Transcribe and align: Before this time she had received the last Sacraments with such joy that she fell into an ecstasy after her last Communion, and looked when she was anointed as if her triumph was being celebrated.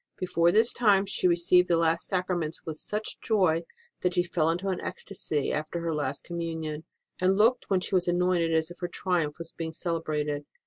Before 0.17 0.51
this 0.51 0.73
time 0.73 1.05
she 1.05 1.27
had 1.27 1.29
received 1.29 1.67
the 1.67 1.77
last 1.77 2.07
Sacraments 2.07 2.65
with 2.65 2.79
such 2.79 3.19
joy 3.21 3.61
that 3.99 4.15
she 4.15 4.23
fell 4.23 4.49
into 4.49 4.69
an 4.69 4.81
ecstasy 4.81 5.53
after 5.53 5.79
her 5.81 5.93
last 5.93 6.23
Communion, 6.23 6.85
and 7.19 7.37
looked 7.37 7.65
when 7.69 7.81
she 7.81 7.93
was 7.93 8.07
anointed 8.07 8.51
as 8.51 8.71
if 8.71 8.79
her 8.79 8.87
triumph 8.91 9.37
was 9.37 9.51
being 9.51 9.73
celebrated. 9.73 10.47